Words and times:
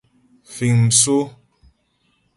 Fíŋ 0.53 0.75
msó. 0.87 1.17